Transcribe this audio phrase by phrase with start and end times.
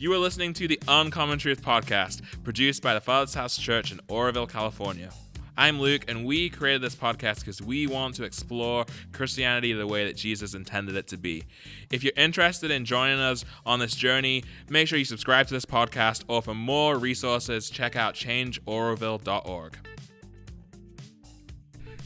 [0.00, 3.98] You are listening to the Uncommon Truth podcast, produced by the Father's House Church in
[4.06, 5.10] Oroville, California.
[5.56, 10.04] I'm Luke, and we created this podcast because we want to explore Christianity the way
[10.04, 11.46] that Jesus intended it to be.
[11.90, 15.66] If you're interested in joining us on this journey, make sure you subscribe to this
[15.66, 19.78] podcast, or for more resources, check out changeoroville.org.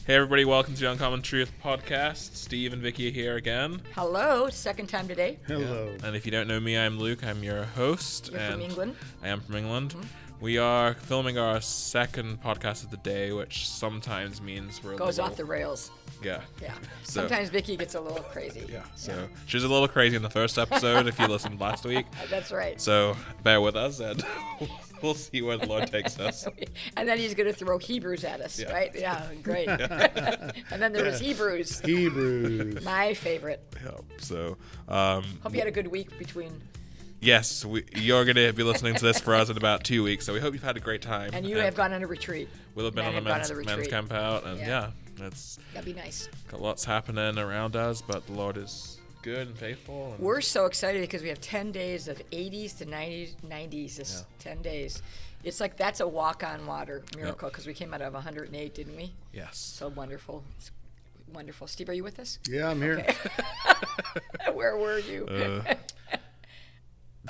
[0.05, 2.35] Hey, everybody, welcome to the Uncommon Truth podcast.
[2.35, 3.81] Steve and Vicki are here again.
[3.95, 5.39] Hello, second time today.
[5.47, 5.95] Hello.
[6.03, 7.23] And if you don't know me, I'm Luke.
[7.23, 8.29] I'm your host.
[8.31, 8.95] You're and from England.
[9.23, 9.91] I am from England.
[9.91, 10.07] Mm-hmm.
[10.41, 15.17] We are filming our second podcast of the day, which sometimes means we're a Goes
[15.19, 15.89] little, off the rails.
[16.21, 16.41] yeah.
[16.61, 16.73] Yeah.
[17.03, 18.65] So- Sometimes Vicki gets a little crazy.
[18.69, 18.83] Yeah.
[18.95, 21.07] So she was a little crazy in the first episode.
[21.07, 22.79] if you listened last week, That's right.
[22.81, 24.21] so bear with us, and
[25.03, 26.47] we'll see where the Lord takes us.
[26.97, 28.71] And then he's going to throw Hebrews at us, Yeah.
[28.71, 28.91] right?
[28.95, 29.67] Yeah, great.
[29.67, 32.83] and then there was Hebrews, Hebrews.
[32.83, 33.61] my favorite.
[33.83, 33.91] Yeah.
[34.19, 36.61] So, um, Hope you had a good week between,
[37.19, 40.25] yes, we, you're going to be listening to this for us in about two weeks.
[40.25, 41.31] So we hope you've had a great time.
[41.33, 42.47] and you have gone on a retreat.
[42.75, 44.91] We'll have been on a have gone men's, on a men's camp out, and Yeah.
[45.19, 46.29] yeah, it's That'd be nice.
[46.49, 50.11] got lots happening around us, but the Lord is good and faithful.
[50.13, 54.25] And We're so excited because we have 10 days of 80s to 90s, 90s this
[54.39, 55.01] 10 days.
[55.43, 58.95] It's like that's a walk on water miracle because we came out of 108, didn't
[58.95, 59.13] we?
[59.33, 59.57] yes.
[59.57, 60.43] So wonderful.
[60.57, 60.71] It's
[61.33, 61.67] wonderful.
[61.67, 62.39] Steve, are you with us?
[62.47, 63.03] Yeah, I'm here.
[64.53, 65.25] Where were you?
[65.25, 65.73] Uh,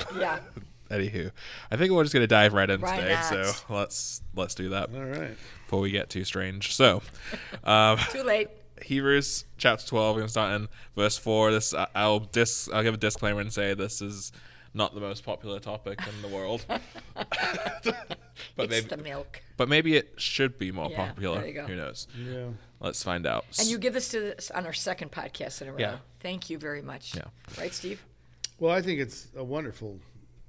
[0.18, 0.40] yeah.
[0.92, 1.32] Anywho,
[1.72, 3.14] I think we're just gonna dive right in Why today.
[3.14, 3.26] not?
[3.26, 5.36] So let's let's do that All right.
[5.66, 6.76] before we get too strange.
[6.76, 7.02] So,
[7.64, 8.50] um, Too late.
[8.84, 10.16] Hebrews chapter twelve.
[10.16, 11.52] We're gonna start in verse four.
[11.52, 14.32] This I- I'll dis I'll give a disclaimer and say this is
[14.74, 16.66] not the most popular topic in the world.
[17.16, 17.98] but
[18.58, 19.42] it's maybe the milk.
[19.58, 21.38] but maybe it should be more Yeah, popular.
[21.40, 21.66] there you go.
[21.68, 22.08] Who knows?
[22.18, 22.48] Yeah.
[22.80, 23.46] Let's find out.
[23.60, 25.78] And you give this to us on our second podcast in a row.
[25.80, 25.98] Yeah.
[26.20, 27.16] Thank you very much.
[27.16, 27.24] Yeah.
[27.58, 28.04] Right, Steve?
[28.60, 30.00] Well, I think it's a wonderful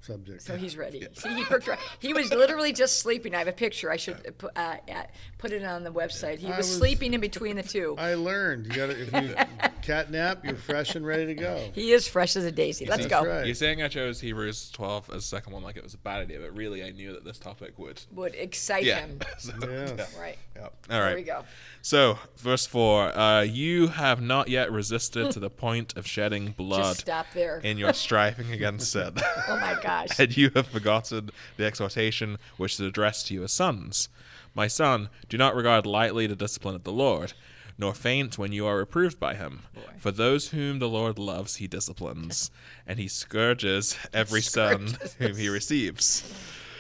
[0.05, 0.43] subject.
[0.43, 1.07] So he's ready.
[1.15, 1.79] See, he perked right.
[1.99, 3.35] He was literally just sleeping.
[3.35, 3.91] I have a picture.
[3.91, 5.03] I should put, uh, uh,
[5.39, 6.39] put it on the website.
[6.39, 7.95] He was, was- sleeping in between the two.
[7.99, 8.67] I learned.
[8.67, 9.35] You got to if you
[9.83, 11.71] cat nap, you're fresh and ready to go.
[11.75, 12.87] he is fresh as a daisy.
[12.87, 13.29] Let's That's go.
[13.29, 13.47] right.
[13.47, 16.21] You're saying I chose Hebrews 12 as the second one like it was a bad
[16.23, 18.01] idea, but really I knew that this topic would.
[18.13, 19.01] Would excite Yeah.
[19.01, 19.19] him.
[19.39, 20.17] So, Yes.
[20.19, 20.39] Right.
[20.57, 20.63] yeah.
[20.63, 21.45] All There we go.
[21.83, 26.83] So, verse 4 uh, You have not yet resisted to the point of shedding blood
[26.85, 27.59] Just stop there.
[27.59, 29.15] in your striving against sin.
[29.49, 30.09] oh my gosh.
[30.19, 34.09] and you have forgotten the exhortation which is addressed to you as sons.
[34.55, 37.33] My son, do not regard lightly the discipline of the Lord,
[37.77, 39.63] nor faint when you are reproved by him.
[39.99, 42.51] For those whom the Lord loves, he disciplines,
[42.87, 46.33] and he scourges every son whom he receives.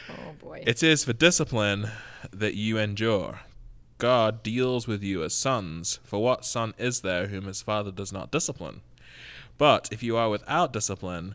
[0.08, 0.62] Oh boy.
[0.66, 1.91] It is for discipline
[2.32, 3.41] that you endure.
[3.98, 8.12] God deals with you as sons, for what son is there whom his father does
[8.12, 8.82] not discipline?
[9.56, 11.34] But if you are without discipline,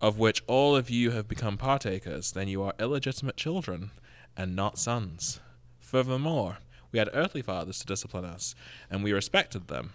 [0.00, 3.90] of which all of you have become partakers, then you are illegitimate children,
[4.36, 5.40] and not sons.
[5.80, 6.58] Furthermore,
[6.92, 8.54] we had earthly fathers to discipline us,
[8.90, 9.92] and we respected them.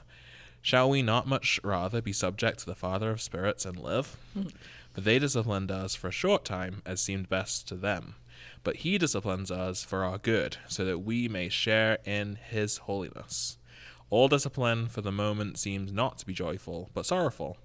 [0.61, 4.17] Shall we not much rather be subject to the Father of spirits and live?
[4.91, 8.15] For they disciplined us for a short time, as seemed best to them.
[8.63, 13.57] But he disciplines us for our good, so that we may share in his holiness.
[14.09, 17.57] All discipline for the moment seems not to be joyful, but sorrowful.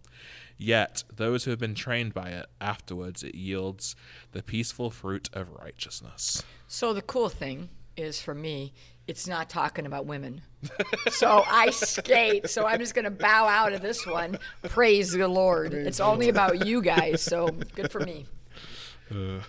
[0.56, 3.96] Yet those who have been trained by it, afterwards it yields
[4.32, 6.42] the peaceful fruit of righteousness.
[6.68, 8.72] So the cool thing is for me,
[9.06, 10.40] it's not talking about women.
[11.10, 12.48] so I skate.
[12.48, 14.38] So I'm just going to bow out of this one.
[14.62, 15.74] Praise the Lord.
[15.74, 17.20] it's only about you guys.
[17.20, 18.26] So good for me.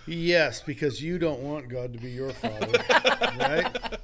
[0.06, 2.78] Yes, because you don't want God to be your father,
[3.40, 3.98] right?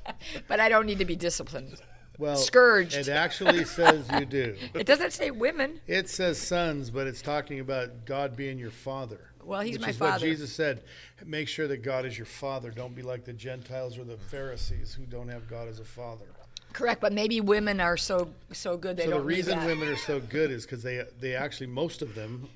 [0.49, 1.81] But I don't need to be disciplined.
[2.23, 2.95] Well, Scourged.
[2.95, 4.55] It actually says you do.
[4.75, 5.81] It doesn't say women.
[5.89, 9.33] It says sons, but it's talking about God being your father.
[9.43, 10.27] Well, he's which my is what father.
[10.27, 10.85] Jesus said.
[11.27, 12.71] Make sure that God is your father.
[12.71, 16.27] Don't be like the Gentiles or the Pharisees who don't have God as a father.
[16.73, 19.89] Correct, but maybe women are so so good they so the don't need reason women
[19.89, 22.49] are so good is because they they actually most of them,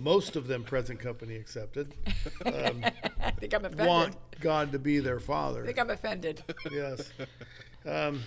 [0.00, 1.94] most of them present company accepted,
[2.46, 2.82] um,
[3.20, 3.86] I think I'm offended.
[3.86, 5.62] want God to be their father.
[5.62, 6.42] I think I'm offended.
[6.72, 7.12] yes.
[7.86, 8.22] Um,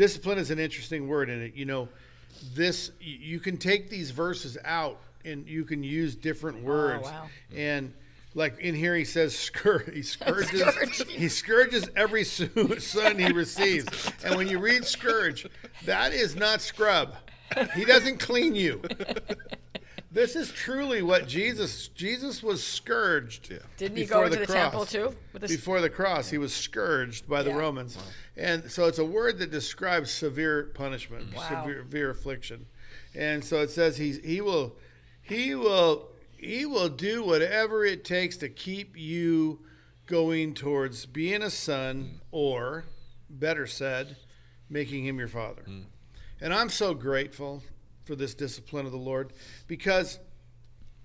[0.00, 1.54] discipline is an interesting word in it.
[1.54, 1.86] You know,
[2.54, 7.04] this you can take these verses out and you can use different oh, words.
[7.04, 7.26] wow.
[7.54, 7.92] And
[8.34, 11.02] like in here, he says, "Scourge." He scourges.
[11.02, 14.10] He scourges every son he receives.
[14.24, 15.46] And when you read scourge,
[15.84, 17.14] that is not scrub.
[17.74, 18.80] He doesn't clean you.
[20.12, 23.52] This is truly what Jesus Jesus was scourged.
[23.76, 24.56] Didn't he before go into the, cross.
[24.56, 25.16] temple too?
[25.32, 27.58] With this, Before the cross, he was scourged by the Yeah.
[27.58, 27.96] Romans,
[28.36, 31.48] and so it's a word that describes severe punishment, Wow.
[31.48, 32.66] severe, severe affliction,
[33.14, 34.76] and so it says he he will
[35.22, 39.60] he will he will do whatever it takes to keep you
[40.06, 42.84] going towards being a son or
[43.28, 44.16] better said
[44.68, 45.82] making him your father hmm.
[46.40, 47.62] and i'm so grateful
[48.04, 49.32] for this discipline of the lord.
[49.66, 50.18] Because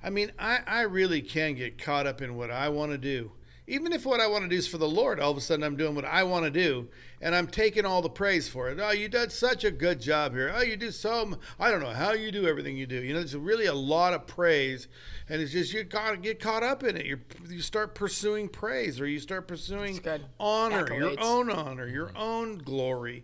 [0.03, 3.31] i mean i, I really can get caught up in what i want to do.
[3.67, 5.63] Even if what i want to do is for the lord all of a sudden
[5.63, 6.87] i'm doing what i want to do
[7.21, 8.79] and i'm taking all the praise for it.
[8.79, 10.53] Oh you did such a good job here.
[10.55, 13.01] Oh you do so I don't know how you do everything you do.
[13.01, 14.87] You know there's really a lot of praise
[15.29, 17.05] and it's just you gotta get caught up in it.
[17.05, 17.19] You
[17.49, 19.95] you start pursuing praise or you start pursuing
[20.39, 23.23] honor your own honor your own glory.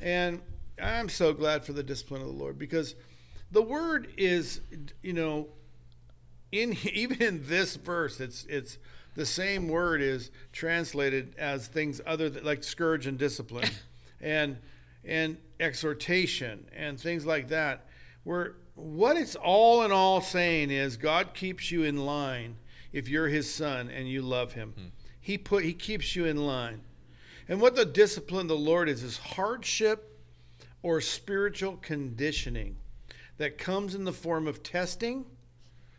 [0.00, 0.40] And
[0.82, 2.94] i'm so glad for the discipline of the lord because
[3.50, 4.60] the word is
[5.02, 5.48] you know
[6.52, 8.78] in even in this verse it's it's
[9.14, 13.70] the same word is translated as things other than like scourge and discipline
[14.20, 14.58] and
[15.04, 17.86] and exhortation and things like that
[18.24, 22.56] where what it's all in all saying is god keeps you in line
[22.94, 24.72] if you're his son and you love him.
[24.78, 24.86] Hmm.
[25.20, 26.82] He put he keeps you in line.
[27.48, 30.13] And what the discipline of the lord is is hardship
[30.84, 32.76] or spiritual conditioning
[33.38, 35.24] that comes in the form of testing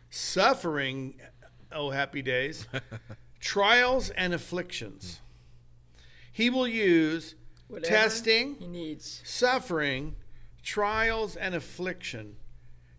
[0.08, 1.14] suffering,
[1.72, 2.66] oh happy days,
[3.40, 5.20] trials and afflictions.
[6.32, 7.34] He will use
[7.66, 9.20] Whatever testing, He needs.
[9.24, 10.14] suffering,
[10.62, 12.36] trials, and affliction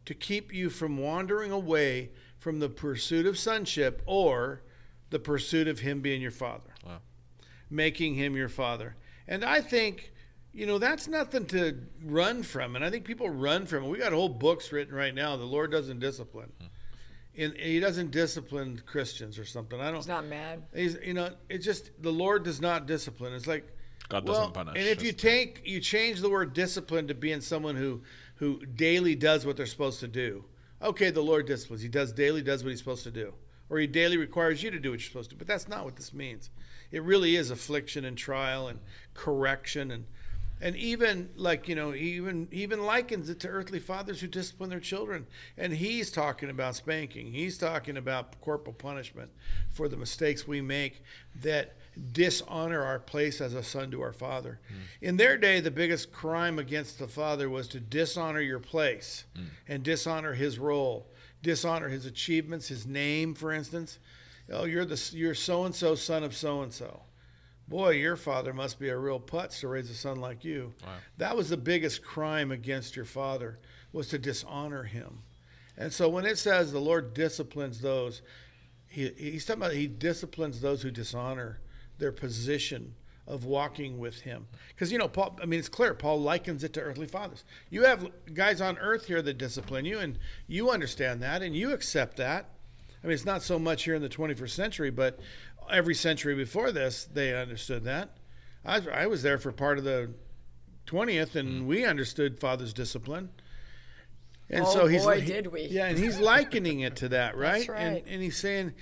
[0.06, 4.62] to keep you from wandering away from the pursuit of sonship or
[5.10, 7.00] the pursuit of Him being your Father, Wow.
[7.70, 8.98] making Him your Father.
[9.26, 10.12] And I think,
[10.58, 12.76] you know, that's nothing to run from.
[12.76, 13.90] And I think people run from it.
[13.90, 15.38] We got whole books written right now.
[15.38, 16.52] The Lord doesn't discipline.
[16.60, 16.66] Hmm.
[17.40, 19.80] And he doesn't discipline Christians or something.
[19.80, 19.98] I don't.
[19.98, 20.64] He's not mad.
[20.74, 23.34] He's, you know, it's just the Lord does not discipline.
[23.34, 23.72] It's like
[24.10, 24.74] God well, doesn't punish.
[24.78, 28.02] And if you take you change the word discipline to being someone who
[28.38, 30.44] who daily does what they're supposed to do.
[30.82, 31.84] Okay, the Lord disciplines.
[31.84, 33.36] He does daily does what he's supposed to do.
[33.70, 35.36] Or he daily requires you to do what you're supposed to.
[35.36, 36.50] But that's not what this means.
[36.90, 38.80] It really is affliction and trial and
[39.14, 40.06] correction and
[40.60, 44.70] and even like you know he even even likens it to earthly fathers who discipline
[44.70, 45.28] their children.
[45.58, 47.32] And he's talking about spanking.
[47.32, 49.32] He's talking about corporal punishment
[49.70, 51.04] for the mistakes we make
[51.42, 51.76] that
[52.12, 54.60] dishonor our place as a son to our father.
[54.68, 54.76] Hmm.
[55.02, 59.46] In their day the biggest crime against the father was to dishonor your place hmm.
[59.68, 61.12] and dishonor his role
[61.44, 64.00] dishonor his achievements his name for instance.
[64.52, 67.02] Oh you're the you're so and so son of so and so
[67.68, 70.74] boy, your father must be a real putz to raise a son like you.
[70.86, 70.94] Wow.
[71.18, 73.60] That was the biggest crime against your father
[73.92, 75.20] was to dishonor him.
[75.78, 78.22] And so when it says the Lord disciplines those,
[78.88, 81.60] he, he's talking about he disciplines those who dishonor
[82.00, 82.96] their position
[83.28, 84.48] of walking with him.
[84.70, 87.44] Because, you know, Paul, I mean, it's clear, Paul likens it to earthly fathers.
[87.70, 90.18] You have guys on earth here that discipline you, and
[90.48, 92.50] you understand that, and you accept that.
[93.04, 95.20] I mean, it's not so much here in the 21st century, but
[95.72, 98.18] every century before this, they understood that.
[98.66, 100.12] I, I was there for part of the
[100.88, 103.30] 20th, and we understood Father's discipline.
[104.50, 105.64] And Oh, so he's boy, he- did we.
[105.64, 107.58] Yeah, and he's likening it to that, right?
[107.68, 107.82] That's right.
[107.82, 108.74] And, and he's saying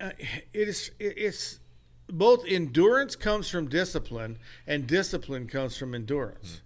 [0.00, 0.10] uh,
[0.52, 1.58] it is it- it's
[2.08, 6.60] both endurance comes from discipline and discipline comes from endurance.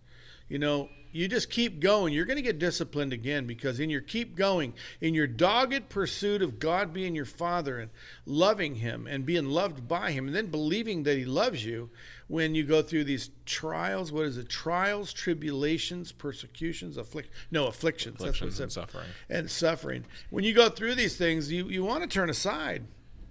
[0.48, 2.12] You know, you just keep going.
[2.12, 6.42] You're going to get disciplined again because in your keep going, in your dogged pursuit
[6.42, 7.90] of God being your father and
[8.26, 11.88] loving him and being loved by him and then believing that he loves you
[12.28, 14.48] when you go through these trials, what is it?
[14.48, 18.18] Trials, tribulations, persecutions, afflict no, afflictions.
[18.18, 19.06] That's what it afflictions and suffering.
[19.30, 20.04] and suffering.
[20.28, 22.84] When you go through these things, you, you want to turn aside,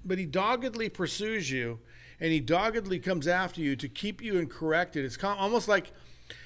[0.03, 1.79] but he doggedly pursues you
[2.19, 5.05] and he doggedly comes after you to keep you and correct it.
[5.05, 5.91] It's almost like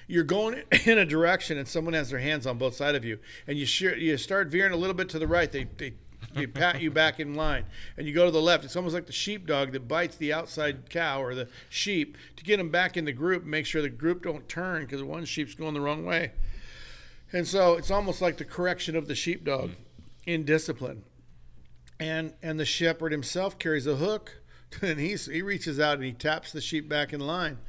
[0.07, 3.19] you're going in a direction and someone has their hands on both sides of you
[3.47, 5.51] and you you start veering a little bit to the right.
[5.51, 5.93] They, they,
[6.33, 7.65] they pat you back in line
[7.97, 8.65] and you go to the left.
[8.65, 12.57] It's almost like the sheepdog that bites the outside cow or the sheep to get
[12.57, 15.55] them back in the group and make sure the group don't turn because one sheep's
[15.55, 16.31] going the wrong way.
[17.31, 19.71] And so it's almost like the correction of the sheepdog
[20.25, 21.03] in discipline.
[21.99, 24.41] And and the shepherd himself carries a hook
[24.81, 27.59] and he's he reaches out and he taps the sheep back in line.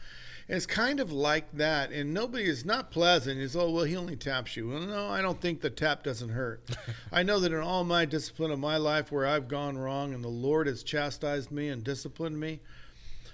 [0.52, 1.92] It's kind of like that.
[1.92, 3.40] And nobody is not pleasant.
[3.40, 4.68] It's oh well he only taps you.
[4.68, 6.68] Well no, I don't think the tap doesn't hurt.
[7.12, 10.24] I know that in all my discipline of my life where I've gone wrong and
[10.24, 12.58] the Lord has chastised me and disciplined me,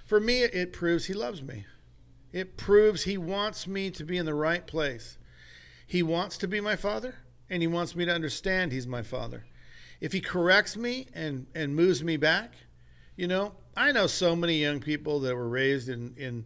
[0.05, 1.65] for me it proves he loves me.
[2.31, 5.17] It proves he wants me to be in the right place.
[5.87, 7.15] He wants to be my father,
[7.49, 9.45] and he wants me to understand he's my father.
[9.99, 12.53] If he corrects me and, and moves me back,
[13.15, 16.45] you know, I know so many young people that were raised in, in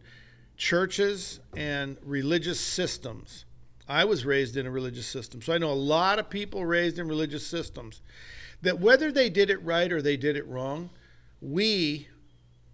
[0.62, 3.46] churches and religious systems
[3.92, 5.42] I was raised in a religious system.
[5.42, 8.02] So I know a lot of people raised in religious systems
[8.62, 10.92] that whether they did it right or they did it wrong,
[11.42, 12.08] we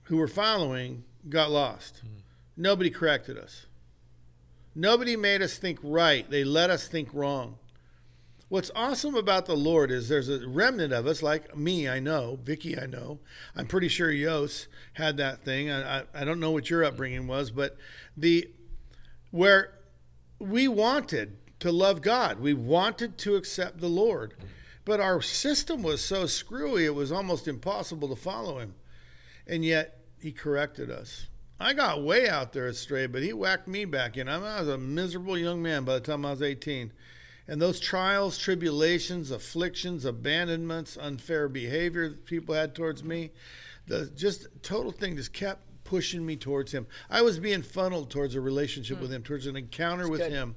[0.04, 2.02] who were following got lost.
[2.02, 2.20] Hmm.
[2.56, 3.66] Nobody corrected us.
[4.76, 6.30] Nobody made us think right.
[6.30, 7.58] They let us think wrong.
[8.50, 12.40] What's awesome about the Lord is there's a remnant of us, like me, I know,
[12.42, 13.20] Vicki, I know.
[13.54, 15.70] I'm pretty sure Yos had that thing.
[15.70, 17.76] I, I, I don't know what your upbringing was, but
[18.16, 18.50] the
[19.32, 19.74] where
[20.40, 24.34] we wanted to love God, we wanted to accept the Lord,
[24.86, 28.76] but our system was so screwy it was almost impossible to follow Him,
[29.46, 31.28] and yet He corrected us.
[31.60, 34.30] I got way out there astray, but He whacked me back in.
[34.30, 36.94] I was a miserable young man by the time I was 18.
[37.48, 43.32] And those trials, tribulations, afflictions, abandonments, unfair behavior that people had towards me,
[43.88, 46.86] the just total thing just kept pushing me towards him.
[47.10, 50.32] I was being funneled towards a relationship with him, towards an encounter with good.
[50.34, 50.56] him,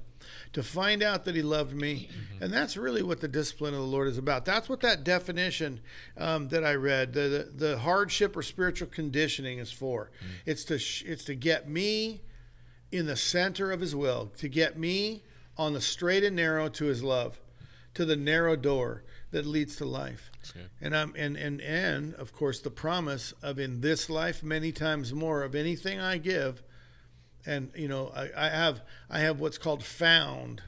[0.51, 2.09] to find out that he loved me.
[2.41, 4.43] And that's really what the discipline of the Lord is about.
[4.43, 5.79] That's what that definition
[6.17, 10.11] um, that I read, the, the the hardship or spiritual conditioning is for.
[10.45, 12.21] It's to sh- it's to get me
[12.91, 15.23] in the center of his will, to get me
[15.57, 17.39] on the straight and narrow to his love,
[17.93, 20.31] to the narrow door that leads to life.
[20.81, 25.13] And I'm and, and and of course the promise of in this life many times
[25.13, 26.63] more of anything I give.
[27.45, 30.63] And you know, I, I have I have what's called found.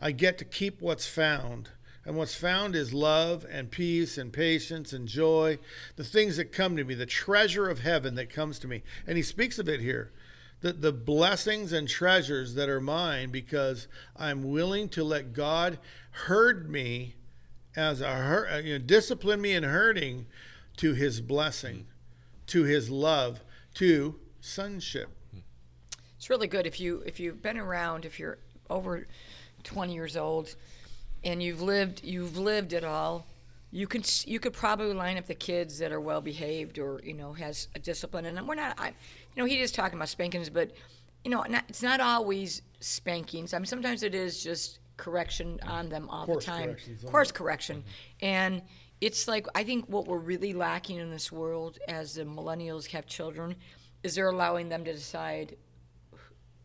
[0.00, 1.70] I get to keep what's found.
[2.04, 5.58] And what's found is love and peace and patience and joy,
[5.96, 8.82] the things that come to me, the treasure of heaven that comes to me.
[9.06, 10.10] And he speaks of it here
[10.60, 13.86] the, the blessings and treasures that are mine because
[14.16, 15.78] I'm willing to let God
[16.10, 17.14] herd me
[17.76, 20.26] as a hurt, uh, you know, discipline me in hurting
[20.78, 21.86] to his blessing,
[22.48, 23.40] to his love,
[23.74, 25.10] to sonship.
[26.16, 28.38] It's really good if you if you've been around, if you're
[28.68, 29.06] over
[29.62, 30.56] 20 years old,
[31.22, 33.26] and you've lived you've lived it all.
[33.70, 37.14] You s- you could probably line up the kids that are well behaved or you
[37.14, 38.24] know has a discipline.
[38.24, 38.94] And we're not, I,
[39.38, 40.72] you know, he is talking about spankings, but
[41.22, 43.54] you know, not, it's not always spankings.
[43.54, 46.76] I mean, sometimes it is just correction on them all Course the time.
[47.06, 47.84] Course correction,
[48.20, 48.62] and
[49.00, 53.06] it's like I think what we're really lacking in this world as the millennials have
[53.06, 53.54] children
[54.02, 55.56] is they're allowing them to decide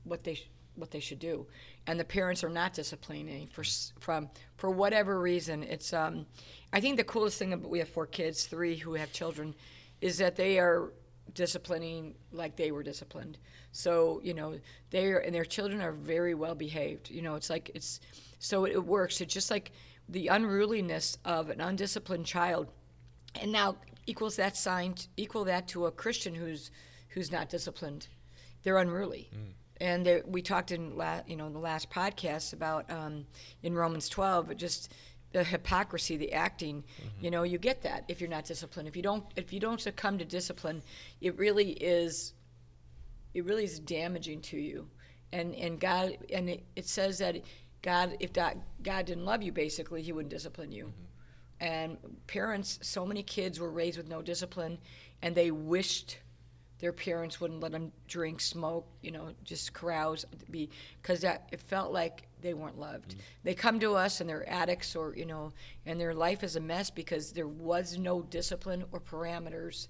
[0.03, 1.45] what they sh- what they should do,
[1.85, 3.63] and the parents are not disciplining for
[3.99, 5.61] from for whatever reason.
[5.61, 6.25] It's um,
[6.71, 9.53] I think the coolest thing about we have four kids, three who have children,
[10.01, 10.91] is that they are
[11.33, 13.37] disciplining like they were disciplined.
[13.71, 17.09] So you know they are and their children are very well behaved.
[17.09, 17.99] You know it's like it's
[18.39, 19.21] so it, it works.
[19.21, 19.71] It's just like
[20.09, 22.67] the unruliness of an undisciplined child
[23.41, 26.71] and now equals that sign equal that to a Christian who's
[27.09, 28.07] who's not disciplined.
[28.63, 29.29] They're unruly.
[29.81, 33.25] And there, we talked in la, you know in the last podcast about um,
[33.61, 34.91] in Romans 12 just
[35.33, 36.83] the hypocrisy, the acting.
[37.19, 38.87] You know, you get that if you're not disciplined.
[38.87, 40.81] If you don't if you don't succumb to discipline,
[41.19, 42.33] it really is
[43.33, 44.87] it really is damaging to you.
[45.33, 47.35] And and God and it, it says that
[47.81, 51.65] God if that God didn't love you basically, he wouldn't discipline you mm-hmm.
[51.65, 51.97] and
[52.27, 54.77] parents so many kids were raised with no discipline
[55.23, 56.19] and they wished
[56.79, 60.69] their parents wouldn't let them drink smoke you know just carouse be
[61.01, 63.15] because that it felt like they weren't loved.
[63.15, 63.21] Mm.
[63.43, 65.51] They come to us and they're addicts or you know
[65.85, 69.87] and their life is a mess because there was no discipline or parameters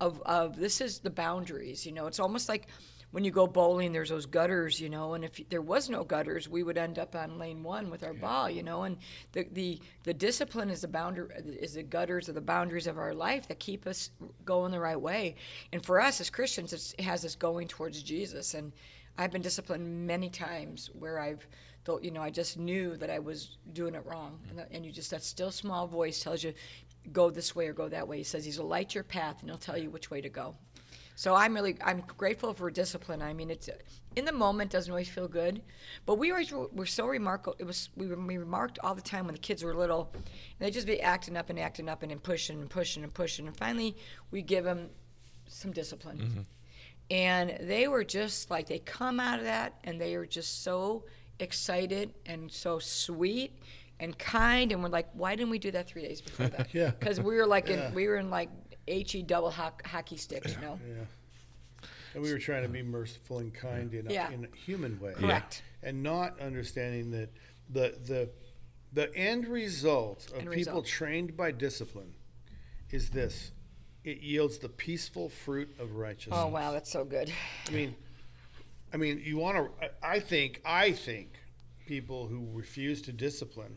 [0.00, 2.06] of, of this is the boundaries you know?
[2.06, 2.68] It's almost like
[3.12, 5.14] when you go bowling there's those gutters you know?
[5.14, 8.14] And if there was no gutters we would end up on lane one with our
[8.14, 8.84] ball you know?
[8.84, 8.98] And
[9.32, 11.28] the the, the discipline is the boundary
[11.60, 14.10] is the gutters or the boundaries of our life that keep us
[14.44, 15.36] going the right way.
[15.72, 18.54] And for us as christians it's, it has us going towards jesus.
[18.54, 18.72] And
[19.18, 21.46] i've been disciplined many times where i've
[22.02, 24.32] you know i just knew that i was doing it wrong.
[24.32, 24.50] Mm-hmm.
[24.50, 26.52] And, that- and you just that still small voice tells you
[27.12, 28.18] go this way or go that way.
[28.18, 30.54] He says he's a light your path and he'll tell you which way to go.
[31.14, 33.22] So I'm really I'm grateful for discipline.
[33.22, 33.70] I mean, it's
[34.16, 35.62] in the moment doesn't always feel good,
[36.04, 37.56] but we always were, were so remarkable.
[37.58, 40.24] It was we, were, we remarked all the time when the kids were little, and
[40.58, 43.46] they'd just be acting up and acting up and, and pushing and pushing and pushing,
[43.46, 43.96] and finally
[44.30, 44.90] we give them
[45.48, 46.40] some discipline, mm-hmm.
[47.10, 51.04] and they were just like they come out of that and they are just so
[51.38, 53.52] excited and so sweet
[53.98, 56.68] and kind, and we're like, why didn't we do that three days before that?
[56.74, 56.90] Yeah.
[56.98, 57.88] because we were like Yeah.
[57.88, 58.50] in, we were in like
[58.86, 60.78] he double hock, hockey sticks, you know.
[60.86, 61.04] Yeah.
[62.14, 64.30] And we were trying to be merciful and kind in a, Yeah.
[64.30, 65.12] in a human way.
[65.14, 65.62] Correct.
[65.82, 67.30] And not understanding that
[67.70, 68.30] the the
[68.92, 70.86] the end result of End people result.
[70.86, 72.14] trained by discipline
[72.90, 73.52] is this.
[74.04, 76.38] It yields the peaceful fruit of oh, righteousness.
[76.40, 77.32] Oh wow, that's so good.
[77.68, 77.94] I mean,
[78.92, 79.86] I mean, you want to.
[80.02, 80.60] I I think.
[80.64, 81.30] I think.
[81.86, 83.76] people who refuse to discipline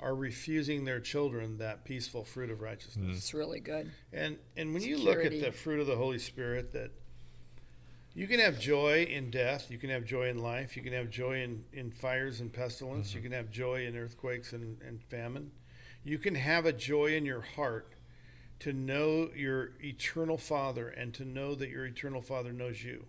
[0.00, 3.12] are refusing their children that peaceful fruit of righteousness.
[3.12, 3.16] Mm.
[3.16, 3.90] It's really good.
[4.12, 6.90] And and when you look at the fruit of the Holy Spirit, that
[8.14, 11.10] you can have joy in death, you can have joy in life, you can have
[11.10, 13.30] joy in, in fires and pestilence, you mm-hmm.
[13.30, 15.50] can have joy in earthquakes and, and famine.
[16.04, 17.94] You can have a joy in your heart
[18.60, 23.04] to know your eternal Father and to know that your eternal Father knows you.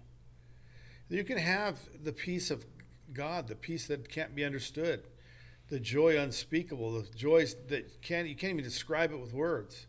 [1.09, 2.65] You can have the peace of
[3.13, 5.03] God, the peace that can't be understood,
[5.69, 9.87] the joy unspeakable, the joys that can't you can't even describe it with words.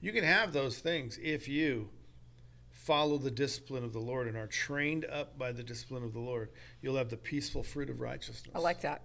[0.00, 1.88] You can have those things if you
[2.70, 6.20] follow the discipline of the Lord and are trained up by the discipline of the
[6.20, 6.50] Lord.
[6.80, 8.54] You'll have the peaceful fruit of righteousness.
[8.54, 9.02] I like that.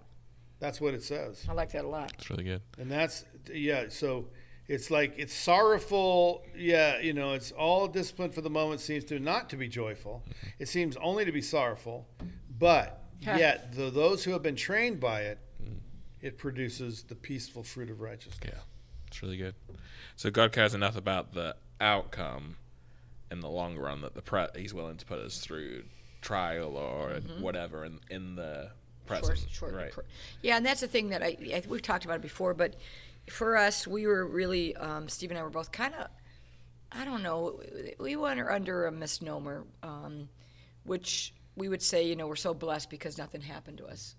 [0.59, 1.45] That's what it says.
[1.49, 2.13] I like that a lot.
[2.17, 2.61] It's really good.
[2.77, 4.27] And that's yeah, so
[4.67, 9.19] it's like it's sorrowful, yeah, you know, it's all discipline for the moment seems to
[9.19, 10.23] not to be joyful.
[10.59, 12.07] It seems only to be sorrowful,
[12.57, 13.35] but Huh.
[13.37, 15.39] yet the, those who have been trained by it,
[16.21, 18.39] it produces the peaceful fruit of righteousness.
[18.43, 18.59] Yeah,
[19.07, 19.55] it's really good.
[20.15, 22.57] So God cares enough about the outcome
[23.31, 25.83] in the long run that the pre- He's willing to put us through
[26.21, 27.41] trial or mm-hmm.
[27.41, 28.71] whatever in in the
[29.05, 29.37] present.
[29.37, 29.93] Short, short, right.
[29.93, 30.07] short.
[30.41, 32.75] Yeah, and that's the thing that I, I we've talked about it before, but
[33.29, 36.07] for us, we were really um, Steve and I were both kind of,
[36.91, 37.61] I don't know,
[37.99, 40.29] we went under a misnomer, um,
[40.83, 44.15] which we would say, you know, we're so blessed because nothing happened to us,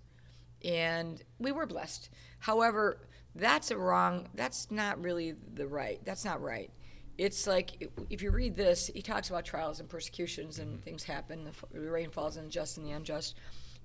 [0.65, 2.11] and we were blessed.
[2.39, 2.99] However,
[3.35, 4.29] that's a wrong.
[4.35, 6.01] That's not really the right.
[6.05, 6.71] That's not right.
[7.17, 11.45] It's like if you read this, he talks about trials and persecutions and things happen.
[11.45, 13.37] The the rain falls on the just and the unjust.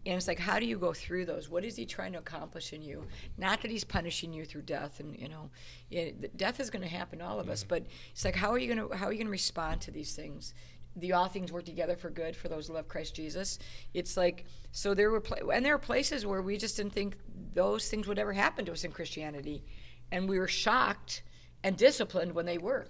[0.06, 1.50] And it's like, how do you go through those?
[1.50, 3.06] What is he trying to accomplish in you?
[3.38, 5.50] Not that he's punishing you through death, and you know,
[5.92, 7.62] it, death is going to happen to all of us.
[7.62, 7.70] Mm-hmm.
[7.70, 9.92] But it's like, how are you going to how are you going to respond to
[9.92, 10.54] these things?
[10.96, 13.60] The all things work together for good for those who love Christ Jesus.
[13.94, 17.18] It's like so there were pla- and there are places where we just didn't think
[17.54, 19.64] those things would ever happen to us in Christianity,
[20.12, 21.24] and we were shocked
[21.64, 22.88] and disciplined when they were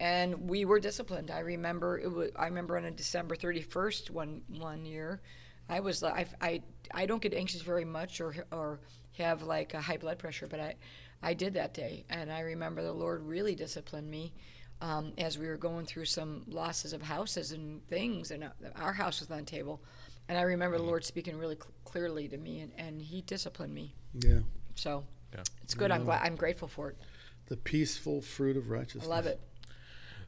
[0.00, 1.30] and we were disciplined.
[1.30, 2.30] I remember it was.
[2.36, 5.20] I remember on a December thirty first one one year,
[5.68, 8.80] I was I, I I don't get anxious very much or or
[9.18, 10.74] have like a high blood pressure, but I
[11.22, 14.32] I did that day, and I remember the Lord really disciplined me.
[14.80, 18.92] Um, as we were going through some losses of houses and things, and uh, our
[18.92, 19.80] house was on the table,
[20.28, 23.72] and I remember the Lord speaking really cl- clearly to me, and, and He disciplined
[23.72, 23.94] me.
[24.12, 24.40] Yeah.
[24.74, 25.42] So Yeah.
[25.62, 25.90] it's good.
[25.90, 26.22] I'm glad.
[26.22, 26.98] I'm grateful for it.
[27.46, 29.04] The peaceful fruit of righteousness.
[29.04, 29.40] I love it.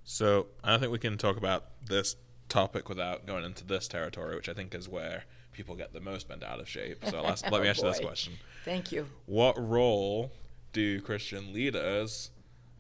[0.05, 2.14] So I don't think we can talk about this
[2.48, 6.28] topic without going into this territory, which I think is where people get the most
[6.28, 7.04] bent out of shape.
[7.09, 9.06] So let's, let me Oh, ask you this question: Thank you.
[9.26, 10.32] What role
[10.72, 12.30] do Christian leaders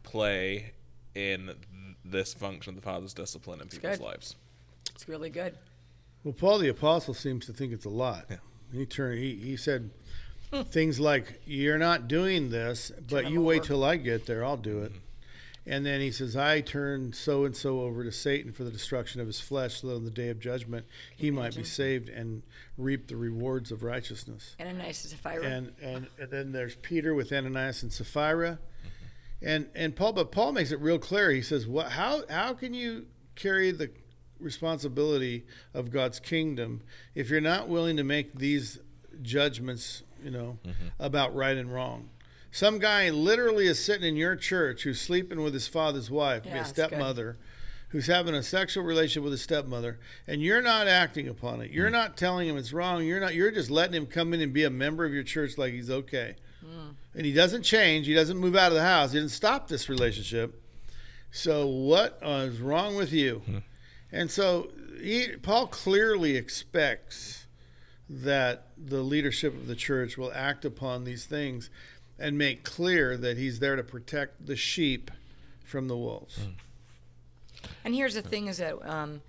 [0.02, 0.72] play
[1.14, 1.54] in
[2.04, 4.04] this function of the Father's discipline in people's good.
[4.04, 4.36] lives?
[4.94, 5.56] It's really good.
[6.24, 8.26] Well, Paul the apostle seems to think it's a lot.
[8.30, 8.36] Yeah.
[8.72, 9.18] He turned.
[9.18, 9.90] He, he said
[10.66, 14.44] things like, "You're not doing this, but Turn you him wait till I get there.
[14.44, 15.00] I'll do it." Mm-hmm.
[15.68, 19.20] And then he says, "I turned so and so over to Satan for the destruction
[19.20, 22.44] of his flesh, so that on the day of judgment he might be saved and
[22.78, 25.44] reap the rewards of righteousness." Ananias and Sapphira.
[25.44, 29.48] And and, and then there's Peter with Ananias and Sapphira, Mm-hmm.
[29.48, 30.12] and and Paul.
[30.12, 31.32] But Paul makes it real clear.
[31.32, 31.90] He says, "What?
[31.90, 33.90] How how can you carry the
[34.38, 36.82] responsibility of God's kingdom
[37.14, 38.78] if you're not willing to make these
[39.20, 40.04] judgments?
[40.22, 40.58] You know,
[41.00, 42.10] about right and wrong."
[42.56, 46.48] Some guy literally is sitting in your church who's sleeping with his father's wife, be
[46.48, 47.36] Yeah, a stepmother,
[47.90, 51.70] who's having a sexual relationship with his stepmother, and you're not acting upon it.
[51.70, 53.04] You're not telling him it's wrong.
[53.04, 53.34] You're not.
[53.34, 55.90] You're just letting him come in and be a member of your church like he's
[55.90, 56.36] okay.
[57.14, 58.06] And he doesn't change.
[58.06, 59.12] He doesn't move out of the house.
[59.12, 60.58] He doesn't stop this relationship.
[61.30, 63.42] So what uh, is wrong with you?
[64.10, 67.46] And so he, Paul clearly expects
[68.08, 71.70] that the leadership of the church will act upon these things
[72.18, 75.10] and make clear that he's there to protect the sheep
[75.64, 76.38] from the wolves.
[77.84, 79.20] And here's the thing: is that um,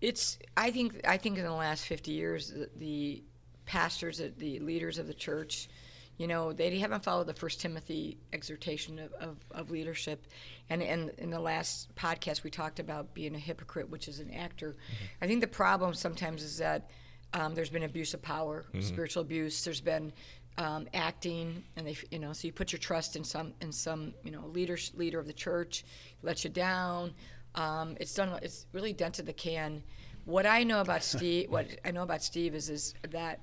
[0.00, 0.38] it's.
[0.56, 1.00] I think.
[1.06, 3.22] I think in the last 50 years, the, the
[3.66, 5.68] pastors, the- the leaders of the church,
[6.16, 10.26] you know, they haven't followed the First Timothy exhortation of, of, of leadership.
[10.68, 14.30] And, and in the last podcast, we talked about being a hypocrite, which is an
[14.32, 14.76] actor.
[15.22, 16.90] I think the problem sometimes is that
[17.32, 19.62] um, there's been abuse of power, spiritual abuse.
[19.64, 20.12] There's been
[20.60, 24.12] um, acting, and they, you know, so you put your trust in some, in some,
[24.22, 25.84] you know, leader, leader of the church,
[26.22, 27.14] let you down.
[27.54, 28.38] Um, it's done.
[28.42, 29.82] It's really dented the can.
[30.26, 33.40] What I know about Steve, what I know about Steve is, is that,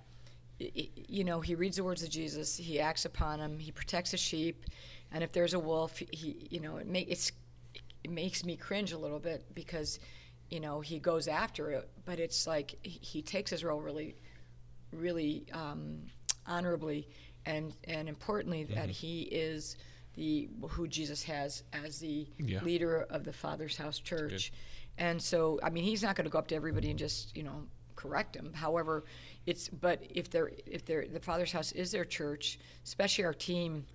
[0.60, 2.56] you know, he reads the words of Jesus.
[2.56, 3.58] He acts upon them.
[3.58, 4.66] He protects the sheep,
[5.12, 7.32] and if there's a wolf, he, you know, it make it's,
[8.04, 10.00] it makes me cringe a little bit because,
[10.52, 11.90] you know, he goes after it.
[12.06, 14.16] But it's like he, he takes his role really
[14.94, 16.00] really um,
[16.48, 17.08] honorably
[17.46, 18.76] and and importantly Mm-hmm.
[18.76, 19.78] that he is
[20.16, 22.64] the who Jesus has as the Yeah.
[22.64, 24.52] leader of the Father's House Church.
[24.98, 27.44] And so, I mean, he's not going to go up to everybody and just, you
[27.44, 28.52] know, correct them.
[28.54, 29.04] However,
[29.46, 33.86] it's but if they're if they're the Father's House is their church, especially our team,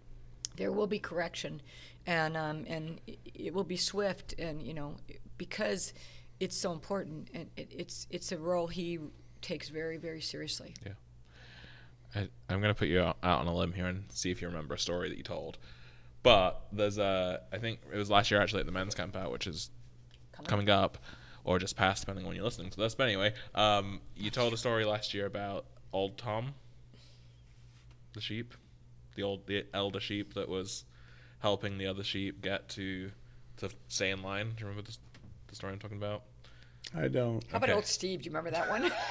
[0.56, 1.60] there will be correction,
[2.06, 4.96] and um, and it, it will be swift, and you know,
[5.38, 5.92] because
[6.38, 8.98] it's so important, and it, it's it's a role he
[9.40, 10.74] takes very very seriously.
[10.86, 10.92] Yeah.
[12.14, 14.48] I, I'm gonna put you out, out on a limb here and see if you
[14.48, 15.58] remember a story that you told.
[16.22, 19.32] But there's a, I think it was last year actually at the men's camp out,
[19.32, 19.70] which is
[20.46, 20.98] coming up,
[21.44, 22.94] or just past, depending on when you're listening to this.
[22.94, 26.54] But anyway, um, you told a story last year about old Tom,
[28.12, 28.54] the sheep,
[29.16, 30.84] the old the elder sheep that was
[31.40, 33.10] helping the other sheep get to
[33.56, 34.52] to stay in line.
[34.56, 34.98] Do you remember this,
[35.48, 36.22] the story I'm talking about?
[36.96, 37.42] I don't.
[37.50, 38.22] How about old Steve?
[38.22, 38.90] Do you remember that one?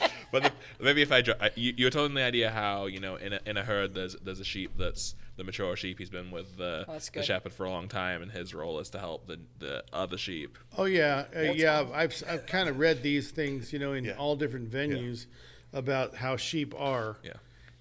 [0.32, 3.00] But the, maybe if I, dro- I you, you were telling the idea how you
[3.00, 5.98] know in a, in a herd there's there's a sheep that's the mature sheep.
[5.98, 8.90] He's been with the, Oh, the shepherd for a long time, and his role is
[8.90, 10.58] to help the, the other sheep.
[10.76, 11.86] Oh yeah, uh, yeah.
[11.92, 14.12] I've I've kind of read these things, you know, in Yeah.
[14.18, 15.26] all different venues
[15.72, 17.16] about how sheep are.
[17.22, 17.32] Yeah.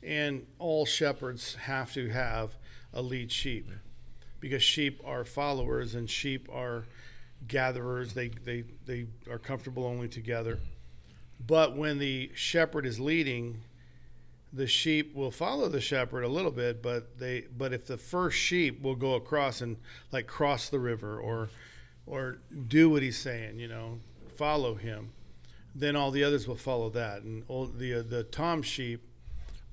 [0.01, 2.55] And all shepherds have to have
[2.93, 3.69] a lead sheep
[4.39, 6.85] because sheep are followers and sheep are
[7.47, 8.13] gatherers.
[8.13, 10.59] They they they are comfortable only together.
[11.45, 13.61] But when the shepherd is leading,
[14.51, 18.37] the sheep will follow the shepherd a little bit, but they but if the first
[18.37, 19.77] sheep will go across and
[20.11, 21.49] like cross the river or
[22.05, 23.99] or do what he's saying, you know,
[24.35, 25.11] follow him,
[25.75, 27.21] then all the others will follow that.
[27.21, 29.01] And all, the uh, the tom sheep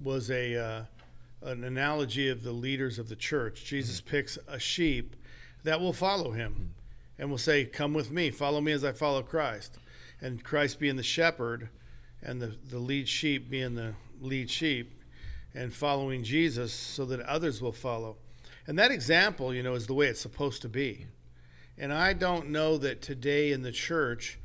[0.01, 0.83] was a uh,
[1.43, 3.65] an analogy of the leaders of the church.
[3.65, 5.17] Jesus picks a sheep
[5.65, 6.75] that will follow him
[7.19, 9.79] and will say, "Come with me, follow me as I follow Christ."
[10.21, 11.69] And Christ being the shepherd,
[12.23, 15.01] and the the lead sheep being the lead sheep,
[15.55, 18.17] and following Jesus, so that others will follow.
[18.67, 21.07] And that example, you know, is the way it's supposed to be.
[21.79, 24.39] And I don't know that today in the church,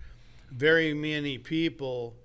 [0.51, 2.15] very many people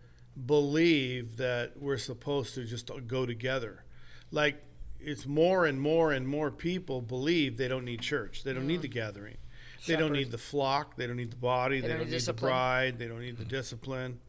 [0.46, 3.84] believe that we're supposed to just go together.
[4.30, 4.62] Like
[5.00, 8.42] it's more and more and more people believe they don't need church.
[8.42, 9.36] They don't need the gathering.
[9.86, 10.96] They don't need the flock.
[10.96, 11.80] They don't need the body.
[11.80, 12.36] They, don't need discipline.
[12.36, 12.98] the bride.
[12.98, 13.50] They don't need the mm-hmm.
[13.50, 14.20] discipline.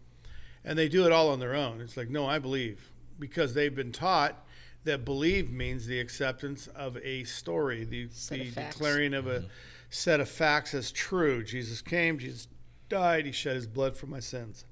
[0.63, 1.81] And they do it all on their own.
[1.81, 2.91] It's like, no, I believe.
[3.19, 4.45] Because they've been taught
[4.83, 8.75] that believe means the acceptance of a story, the, Set the of facts.
[8.75, 9.47] declaring of a mm-hmm.
[9.89, 11.43] set of facts as true.
[11.43, 12.47] Jesus came, Jesus
[12.89, 14.65] died, he shed his blood for my sins.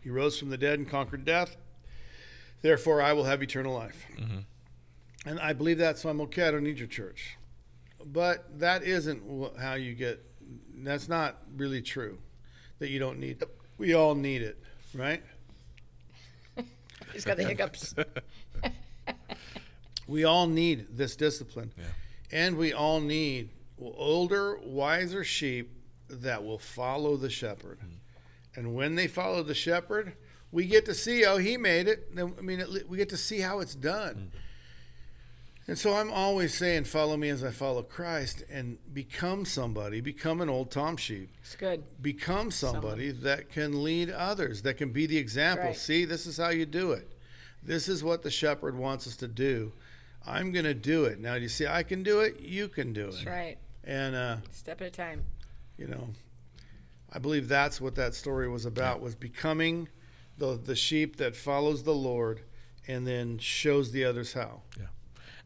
[0.00, 1.56] He rose from the dead and conquered death.
[2.60, 4.04] Therefore, I will have eternal life.
[4.18, 4.38] Mm-hmm.
[5.26, 6.48] And I believe that, so I'm okay.
[6.48, 7.38] I don't need your church.
[8.06, 9.22] But that isn't
[9.58, 10.24] how you get,
[10.78, 12.18] that's not really true
[12.78, 13.42] that you don't need.
[13.78, 14.62] We all need it,
[14.94, 15.22] right?
[17.12, 17.94] He's got the hiccups.
[20.06, 21.72] We all need this discipline.
[21.76, 21.84] Yeah.
[22.30, 25.70] And we all need older, wiser sheep
[26.08, 27.78] that will follow the shepherd.
[27.78, 28.60] Mm-hmm.
[28.60, 30.14] And when they follow the shepherd,
[30.52, 32.10] we get to see how he made it.
[32.16, 34.14] I mean, we get to see how it's done.
[34.14, 34.38] Mm-hmm.
[35.66, 40.42] And so I'm always saying, follow me as I follow Christ and become somebody, become
[40.42, 41.84] an old Tom sheep, It's good.
[42.02, 45.68] become somebody that can lead others, that can be the example.
[45.68, 45.76] Right.
[45.76, 47.10] See, this is how you do it.
[47.62, 49.72] This is what the shepherd wants us to do.
[50.26, 51.18] I'm going to do it.
[51.18, 53.12] Now, you see, I can do it, you can do it.
[53.12, 53.58] That's right.
[53.84, 55.24] And, uh, Step at a time.
[55.78, 56.08] you know,
[57.10, 59.88] I believe that's what that story was about, was becoming
[60.36, 62.42] the, the sheep that follows the Lord
[62.86, 64.60] and then shows the others how.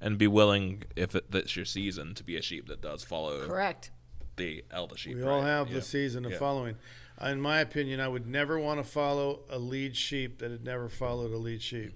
[0.01, 3.47] And be willing, if it, that's your season, to be a sheep that does follow
[3.47, 3.91] Correct.
[4.37, 5.17] the elder sheep.
[5.17, 5.31] We right?
[5.33, 5.75] all have Yeah.
[5.75, 6.39] the season of Yeah.
[6.39, 6.77] following.
[7.21, 10.89] In my opinion, I would never want to follow a lead sheep that had never
[10.89, 11.95] followed a lead sheep.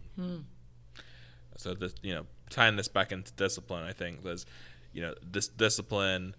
[1.57, 4.47] So this, you know, tying this back into discipline, I think there's,
[4.93, 6.35] you know, this discipline.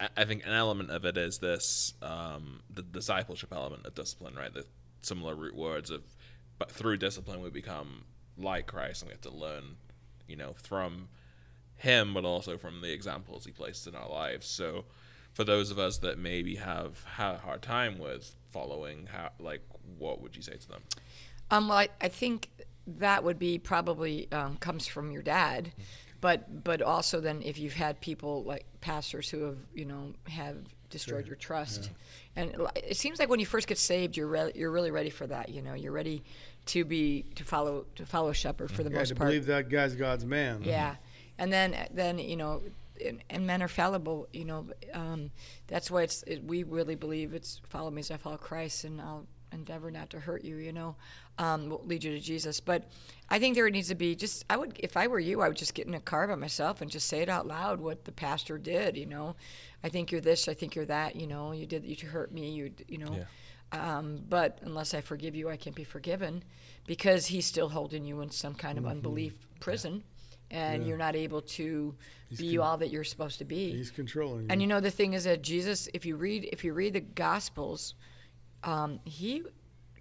[0.00, 4.36] I- I think an element of it is this um, the discipleship element of discipline,
[4.36, 4.52] right?
[4.54, 4.64] The
[5.02, 6.02] similar root words of,
[6.58, 8.04] but through discipline we become
[8.38, 9.76] like Christ, and we have to learn,
[10.28, 11.08] you know, from
[11.76, 14.46] Him, but also from the examples He placed in our lives.
[14.46, 14.84] So,
[15.32, 19.62] for those of us that maybe have had a hard time with following, how like,
[19.98, 20.82] what would you say to them?
[21.50, 22.50] Um, well, I, I think
[22.86, 25.72] that would be probably um, comes from your dad,
[26.20, 30.56] but but also then if you've had people like pastors who have you know have
[30.90, 31.90] destroyed your trust,
[32.36, 35.26] and it- seems like when you first get saved, you're re- you're really ready for
[35.26, 35.48] that.
[35.50, 36.22] You know, you're ready
[36.66, 39.28] to be to follow to follow a shepherd for the Yeah, most part.
[39.28, 40.62] believe that guy's God's man.
[40.62, 40.96] Yeah,
[41.38, 42.62] and then then you know,
[43.04, 44.28] and, and men are fallible.
[44.32, 45.30] You know, um,
[45.66, 49.00] that's why it's it, we really believe it's follow me as I follow Christ, and
[49.00, 50.56] I'll endeavor not to hurt you.
[50.56, 50.96] You know,
[51.38, 52.60] um, will lead you to Jesus.
[52.60, 52.84] But
[53.28, 54.44] I think there needs to be just.
[54.50, 56.80] I would, if I were you, I would just get in a car by myself
[56.80, 58.96] and just say it out loud what the pastor did.
[58.96, 59.36] You know,
[59.82, 60.48] I think you're this.
[60.48, 61.16] I think you're that.
[61.16, 61.84] You know, you did.
[61.84, 62.50] You hurt me.
[62.50, 62.72] You.
[62.88, 63.12] You know.
[63.16, 63.24] Yeah.
[63.70, 66.42] Um, but unless I forgive you, I can't be forgiven
[66.86, 68.92] because he's still holding you in some kind of Mm-hmm.
[68.92, 70.02] unbelief prison,
[70.50, 71.94] and you're not able to
[72.34, 73.72] be all that you're supposed to be.
[73.72, 74.46] He's controlling you.
[74.48, 77.00] And you know the thing is that Jesus, if you read if you read the
[77.00, 77.92] Gospels,
[78.64, 79.42] um, he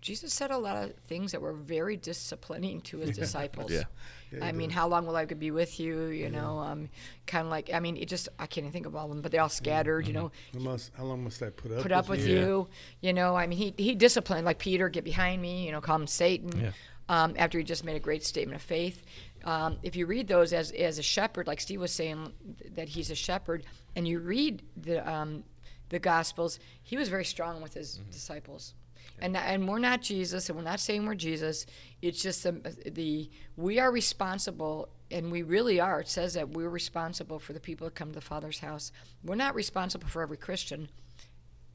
[0.01, 3.71] Jesus said a lot of things that were very disciplining to his disciples.
[3.71, 3.83] Yeah.
[4.31, 4.75] Yeah, I he mean, did.
[4.75, 6.07] how long will I be with you?
[6.07, 6.89] You know, um,
[7.25, 9.21] kind of like I mean, it just I can't even think of all of them,
[9.21, 10.05] but they all scattered.
[10.05, 12.67] You know, How, must, how long must I put up put up with you.
[12.99, 15.65] You know, I mean, he he disciplined like Peter, get behind me.
[15.65, 16.59] You know, call him Satan.
[16.59, 16.71] Yeah.
[17.09, 19.01] Um, after he just made a great statement of faith.
[19.45, 22.33] Um, if you read those as as a shepherd, like Steve was saying,
[22.75, 23.63] that he's a shepherd,
[23.95, 25.45] and you read the um,
[25.89, 28.11] the Gospels, he was very strong with his mm-hmm.
[28.11, 28.73] disciples.
[29.19, 31.65] And, and we're not Jesus, and we're not saying we're Jesus.
[32.01, 32.51] It's just the,
[32.91, 36.01] the we are responsible, and we really are.
[36.01, 38.91] It says that we're responsible for the people that come to the Father's house.
[39.23, 40.89] We're not responsible for every Christian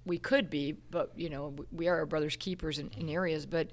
[0.05, 3.47] we could be, but you know, we are our brother's keepers in, in areas.
[3.47, 3.69] But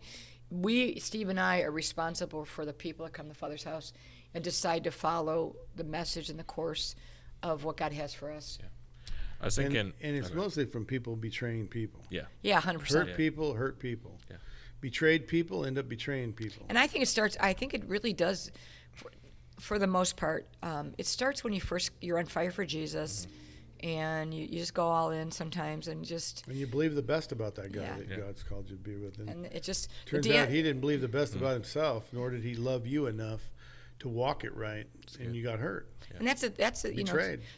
[0.50, 3.94] we, Steve and I, are responsible for the people that come to the Father's house
[4.34, 6.96] and decide to follow the message and the course
[7.42, 8.60] of what God has for us.
[9.42, 12.02] I was thinking, and it's mostly from people betraying people.
[12.10, 13.00] yeah, Yeah, hundred percent.
[13.00, 13.18] Hurt percent.
[13.18, 14.20] people, hurt people.
[14.30, 14.38] Yeah.
[14.82, 16.66] Betrayed people end up betraying people.
[16.70, 17.38] And I think it starts.
[17.40, 18.52] I think it really does,
[18.94, 19.12] for,
[19.60, 20.48] for the most part.
[20.64, 23.28] Um, it starts when you first you're on fire for Jesus,
[23.82, 27.32] and you, you just go all in sometimes, and just And you believe the best
[27.32, 27.98] about that guy Yeah.
[27.98, 28.16] that Yeah.
[28.18, 29.20] God's called you to be with.
[29.20, 32.30] And, and it just turns da- out he didn't believe the best about himself, nor
[32.30, 33.52] did he love you enough
[34.00, 34.88] to walk it right,
[35.20, 35.88] and you got hurt.
[36.18, 37.12] And that's a, that's a, you know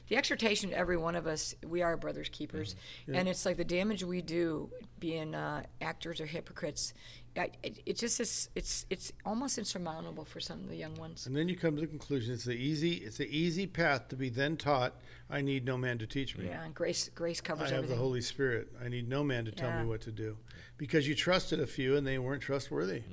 [0.09, 1.55] the exhortation to every one of us.
[1.65, 2.75] We are brothers keepers,
[3.07, 6.93] and it's like the damage we do being uh, actors or hypocrites.
[7.37, 8.49] I- It, it just is.
[8.55, 11.27] It's it's almost insurmountable for some of the young ones.
[11.27, 14.15] And then you come to the conclusion it's the easy it's the easy path to
[14.17, 14.95] be then taught,
[15.29, 16.47] I need no man to teach me.
[16.47, 17.89] Yeah, and grace grace I have everything.
[17.89, 18.67] the Holy Spirit.
[18.83, 20.37] I need no man to tell me what to do.
[20.77, 23.03] Because you trusted a few and they weren't trustworthy.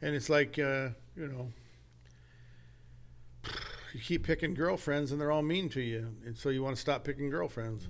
[0.00, 1.52] And it's like, uh, you know,
[3.94, 6.08] you keep picking girlfriends and they're all mean to you.
[6.24, 7.86] And so you want to stop picking girlfriends.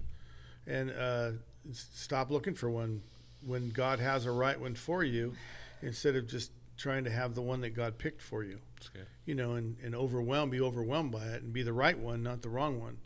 [0.66, 1.30] And uh,
[1.72, 3.02] stop looking for one
[3.44, 5.34] when God has a right one for you
[5.82, 9.06] instead of just trying to have the one that God picked for you That's good.
[9.24, 12.42] you know, and, and overwhelmed, be overwhelmed by it and be the right one, not
[12.42, 12.98] the wrong one.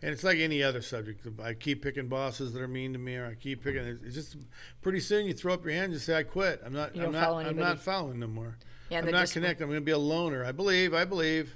[0.00, 1.26] And it's like any other subject.
[1.42, 3.82] I keep picking bosses that are mean to me, or I keep picking.
[4.04, 4.36] It's just
[4.80, 6.62] pretty soon you throw up your hand and just say, "I quit.
[6.64, 6.94] I'm not.
[6.94, 8.56] You I'm don't I'm not following no more.
[8.90, 9.64] Yeah, I'm not discipline- connected.
[9.64, 10.44] I'm going to be a loner.
[10.44, 10.94] I believe.
[10.94, 11.52] I believe."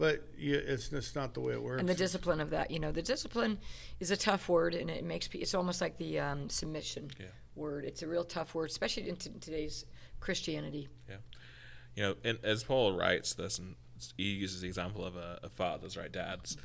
[0.00, 1.78] But you, it's just not the way it works.
[1.78, 3.58] and the discipline of that, you know, the discipline
[4.00, 7.26] is a tough word, and it makes pe- it's almost like the um, submission Yeah.
[7.54, 7.84] word.
[7.84, 9.84] It's a real tough word, especially in t- today's
[10.18, 10.88] Christianity.
[11.06, 11.16] Yeah.
[11.96, 13.76] You know, and as Paul writes this, and
[14.16, 16.56] he uses the example of, uh, of fathers, right, dads.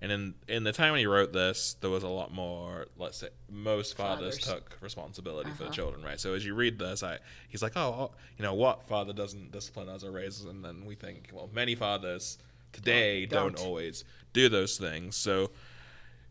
[0.00, 2.86] And in in the time when he wrote this, there was a lot more.
[2.96, 4.48] Let's say most fathers, Fathers.
[4.48, 4.54] Uh-huh.
[4.60, 6.20] took responsibility for the children, right?
[6.20, 9.50] So as you read this, I he's like, oh, oh, you know, what father doesn't
[9.50, 10.44] discipline us or raises?
[10.44, 12.38] And then we think, well, many fathers
[12.72, 13.56] today Don't.
[13.56, 15.16] don't always do those things.
[15.16, 15.50] So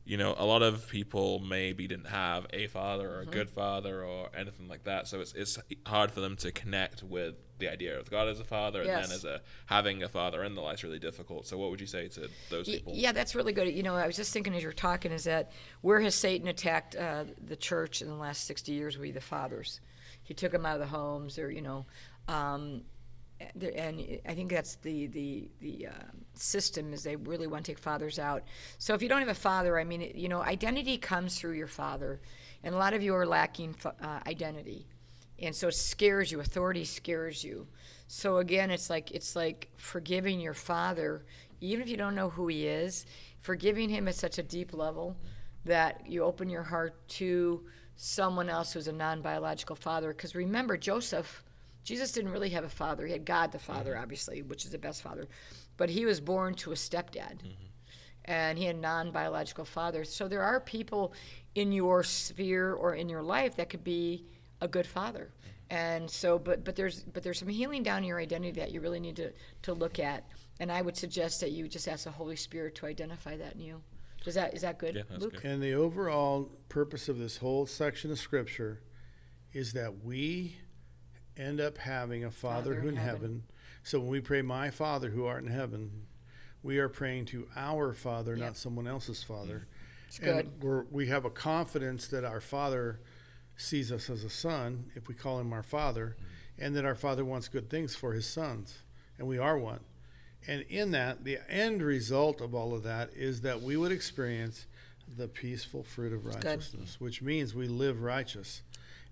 [0.08, 4.06] you know, a lot of people maybe didn't have a father or a good father
[4.06, 5.06] or anything like that.
[5.06, 8.46] So it's it's hard for them to connect with the idea of God as a
[8.46, 11.46] father, and then as a having a father in the life is really difficult.
[11.46, 12.94] So what would you say to those people?
[12.96, 13.68] Yeah, that's really good.
[13.68, 16.96] You know, I was just thinking as you're talking, is that where has Satan attacked
[16.96, 19.82] uh, the church in the last 60 years would be the fathers.
[20.24, 21.86] He took them out of the homes, or, you know,
[22.30, 22.84] um,
[23.40, 27.80] and I think that's the, the, the uh, system is they really want to take
[27.80, 28.44] fathers out.
[28.78, 31.68] So if you don't have a father, I mean, you know, identity comes through your
[31.68, 32.20] father.
[32.64, 34.88] And a lot of you are lacking uh, identity
[35.40, 37.68] and so it scares you authority scares you
[38.08, 41.26] so again it's like it's like forgiving your father
[41.62, 43.06] even if you don't know who he is
[43.42, 45.16] forgiving him at such a deep level
[45.66, 47.64] that you open your heart to
[47.96, 51.44] someone else who's a non-biological father because remember joseph
[51.88, 54.04] jesus didn't really have a father he had god the father mm-hmm.
[54.04, 55.28] obviously which is the best father
[55.78, 57.66] but he was born to a stepdad mm-hmm.
[58.26, 60.04] and he had a non-biological father.
[60.04, 61.14] So there are people
[61.56, 64.26] in your sphere or in your life that could be
[64.60, 65.32] a good father.
[65.32, 65.52] Mm-hmm.
[65.70, 68.82] And so, but but there's but there's some healing down in your identity that you
[68.82, 69.32] really need to
[69.64, 70.26] to look at.
[70.60, 73.62] And I would suggest that you just ask the Holy Spirit to identify that in
[73.62, 73.82] you.
[74.24, 75.34] Does that is that good, Yeah, that's Luke?
[75.34, 75.46] good.
[75.46, 78.82] And the overall purpose of this whole section of scripture
[79.54, 80.58] is that we
[81.38, 83.14] end up having a Father, Father who in heaven.
[83.22, 83.44] heaven.
[83.84, 86.08] So when we pray, My Father who art in heaven,
[86.64, 88.40] we are praying to our Father, Yep.
[88.40, 89.68] not someone else's Father.
[89.70, 90.08] Mm.
[90.08, 93.00] It's and we have a confidence that our Father
[93.58, 96.66] sees us as a son if we call him our father, mm.
[96.66, 98.80] and that our father wants good things for his sons,
[99.18, 99.80] and we are one.
[100.48, 104.68] And in that, the end result of all of that is that we would experience
[105.18, 108.62] the peaceful fruit of righteousness, which means we live righteous.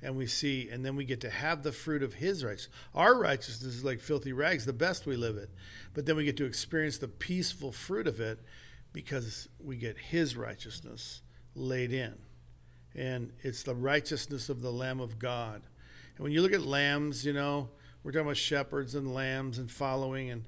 [0.01, 2.75] And we see, and then we get to have the fruit of his righteousness.
[2.93, 5.49] Our righteousness is like filthy rags, the best we live it.
[5.93, 8.39] But then we get to experience the peaceful fruit of it
[8.93, 11.21] because we get his righteousness
[11.55, 12.13] laid in.
[12.93, 15.63] And it's the righteousness of the Lamb of God.
[16.15, 17.69] And when you look at lambs, you know,
[18.03, 20.45] we're talking about shepherds and lambs and following and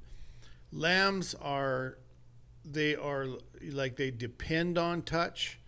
[0.72, 1.98] lambs are
[2.64, 3.28] they are
[3.72, 5.60] like they depend on touch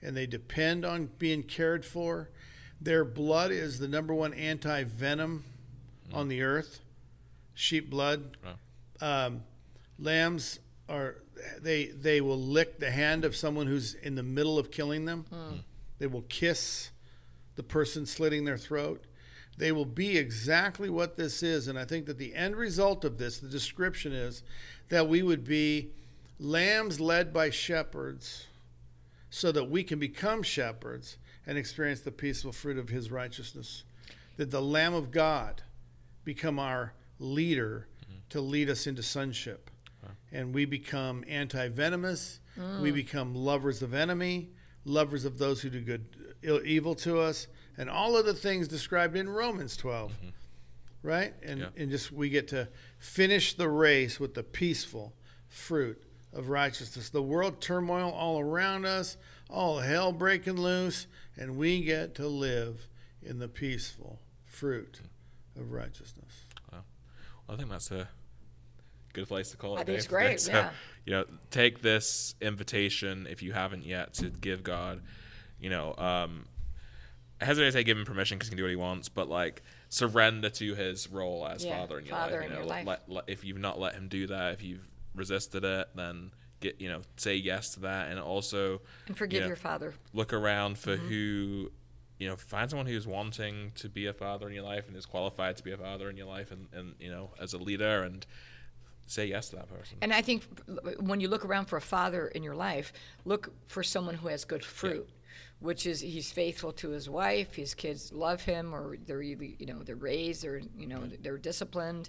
[0.00, 2.30] and they depend on being cared for.
[2.84, 5.44] Their blood is the number one anti venom
[6.10, 6.14] hmm.
[6.14, 6.80] on the earth.
[7.54, 8.36] Sheep blood.
[9.00, 9.42] Um,
[9.98, 11.16] lambs are
[11.60, 15.24] they they will lick the hand of someone who's in the middle of killing them.
[15.30, 15.36] Hmm.
[15.36, 15.56] Hmm.
[15.98, 16.90] They will kiss
[17.56, 19.04] the person slitting their throat.
[19.56, 21.68] They will be exactly what this is.
[21.68, 24.42] And I think that the end result of this, the description is
[24.88, 25.92] that we would be
[26.38, 28.48] lambs led by shepherds
[29.30, 33.84] so that we can become shepherds and experience the peaceful fruit of his righteousness.
[34.36, 35.62] That the Lamb of God
[36.24, 38.18] become our leader mm-hmm.
[38.30, 39.70] to lead us into sonship.
[40.32, 42.40] And we become anti venomous.
[42.58, 42.80] Mm.
[42.80, 44.50] We become lovers of enemy,
[44.84, 46.04] lovers of those who do good,
[46.42, 47.46] ill, evil to us,
[47.78, 50.12] and all of the things described in Romans 12.
[50.12, 50.28] Mm-hmm.
[51.02, 51.34] Right?
[51.42, 51.68] And, Yeah.
[51.76, 55.14] and just we get to finish the race with the peaceful
[55.48, 56.02] fruit
[56.34, 57.08] of righteousness.
[57.10, 59.16] The world turmoil all around us,
[59.48, 62.86] all hell breaking loose, and we get to live
[63.22, 65.00] in the peaceful fruit
[65.56, 66.44] of righteousness.
[66.72, 66.84] Well,
[67.48, 68.08] I think that's a
[69.12, 69.80] good place to call it.
[69.80, 70.70] I think it's great, So, yeah.
[71.04, 75.02] You know, take this invitation if you haven't yet to give God,
[75.60, 76.46] you know, um,
[77.40, 79.28] I hesitate to say give him permission because he can do what he wants, but
[79.28, 82.44] like surrender to his role as Yeah, father in your father life.
[82.44, 82.86] in You know, your life.
[82.86, 86.80] Let, let, if you've not let him do that, if you've resisted it, then get
[86.80, 89.46] you know say yes to that, and also And forgive Yeah.
[89.48, 89.94] your father.
[90.12, 91.08] look around for Mm-hmm.
[91.08, 91.72] who
[92.18, 95.04] you know find someone who's wanting to be a father in your life and is
[95.06, 98.02] qualified to be a father in your life and, and you know as a leader
[98.04, 98.24] and
[99.06, 100.44] say yes to that person And I think
[101.00, 102.92] when you look around for a father in your life,
[103.26, 105.06] look for someone who has good fruit,
[105.60, 109.82] which is he's faithful to his wife, his kids love him, or they're you know
[109.82, 112.08] they're raised, or you know they're disciplined.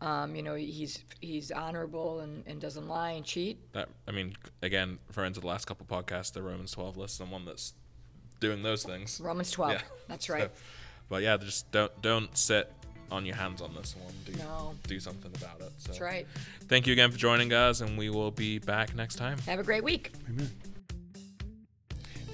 [0.00, 3.58] Um, you know he's he's honorable and, and doesn't lie and cheat.
[3.72, 7.46] that i mean again referring to the last couple podcasts the romans 12 list someone
[7.46, 7.72] that's
[8.38, 9.72] doing those things Romans 12.
[9.72, 9.80] Yeah.
[10.08, 10.42] That's right.
[10.54, 10.60] So-
[11.08, 12.70] but yeah just don't don't sit
[13.10, 14.74] on your hands on this one do No.
[14.86, 16.26] do something about it so That's right.
[16.68, 19.64] thank you again for joining us and we will be back next time Have a
[19.64, 20.12] great week.
[20.28, 20.50] Amen.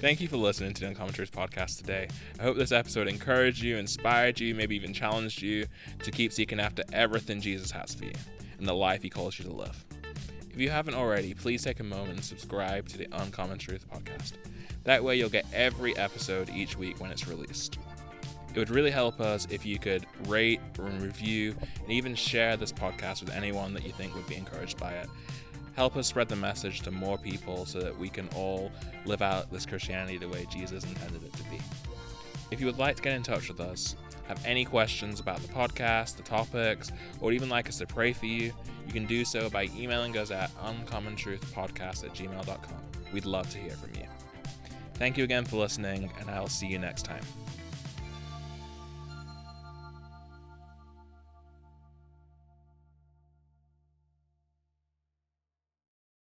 [0.03, 2.09] Thank you for listening to the Uncommon Truth podcast today.
[2.37, 5.65] I hope this episode encouraged you, inspired you, maybe even challenged you
[5.99, 8.11] to keep seeking after everything Jesus has for you
[8.57, 9.85] and the life he calls you to live.
[10.51, 14.33] If you haven't already, please take a moment and subscribe to the Uncommon Truth podcast.
[14.83, 17.79] That way, you'll get every episode each week when it's released.
[18.53, 22.73] It would really help us if you could rate and review and even share this
[22.73, 25.07] podcast with anyone that you think would be encouraged by it.
[25.75, 28.71] Help us spread the message to more people so that we can all
[29.05, 31.59] live out this Christianity the way Jesus intended it to be.
[32.51, 33.95] If you would like to get in touch with us,
[34.27, 38.27] have any questions about the podcast, the topics, or even like us to pray for
[38.27, 38.53] you,
[38.85, 42.77] you can do so by emailing us at uncommontruthpodcast at gmail.com.
[43.11, 44.07] We'd love to hear from you.
[44.95, 47.23] Thank you again for listening, and I'll see you next time.